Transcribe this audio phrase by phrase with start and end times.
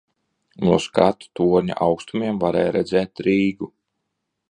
[0.67, 3.73] No skatu torņa augstumiem varēja redzēt Rīgu.